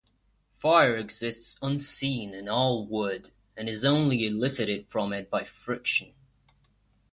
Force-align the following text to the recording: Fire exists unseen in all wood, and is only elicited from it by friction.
Fire 0.49 0.95
exists 0.97 1.59
unseen 1.61 2.33
in 2.33 2.49
all 2.49 2.87
wood, 2.87 3.29
and 3.55 3.69
is 3.69 3.85
only 3.85 4.25
elicited 4.25 4.87
from 4.87 5.13
it 5.13 5.29
by 5.29 5.43
friction. 5.43 6.15